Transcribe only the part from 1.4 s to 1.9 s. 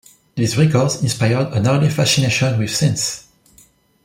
an early